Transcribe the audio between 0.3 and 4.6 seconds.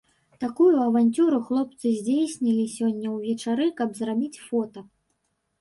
Такую аванцюру хлопцы здзейснілі сёння ўвечары, каб зрабіць